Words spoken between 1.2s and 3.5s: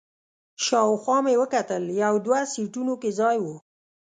مې وکتل، یو دوه سیټونو کې ځای و.